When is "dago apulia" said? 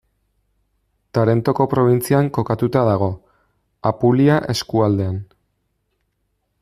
2.89-4.39